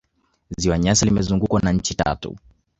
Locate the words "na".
1.61-1.71